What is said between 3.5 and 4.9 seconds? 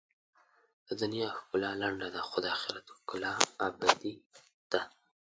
ابدي ده.